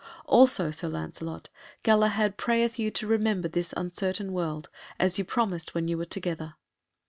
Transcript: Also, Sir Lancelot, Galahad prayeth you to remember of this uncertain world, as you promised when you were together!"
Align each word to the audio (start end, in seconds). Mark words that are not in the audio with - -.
Also, 0.25 0.71
Sir 0.71 0.87
Lancelot, 0.87 1.49
Galahad 1.83 2.35
prayeth 2.35 2.79
you 2.79 2.89
to 2.89 3.05
remember 3.05 3.45
of 3.45 3.51
this 3.51 3.71
uncertain 3.77 4.33
world, 4.33 4.67
as 4.99 5.19
you 5.19 5.23
promised 5.23 5.75
when 5.75 5.87
you 5.87 5.95
were 5.95 6.05
together!" 6.05 6.55